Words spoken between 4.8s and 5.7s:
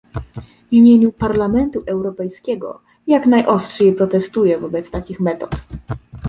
takich metod